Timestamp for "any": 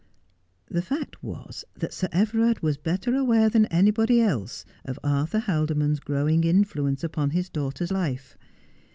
3.67-3.91